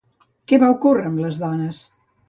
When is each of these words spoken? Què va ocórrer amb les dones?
Què 0.51 0.59
va 0.63 0.71
ocórrer 0.77 1.05
amb 1.11 1.23
les 1.27 1.41
dones? 1.47 1.87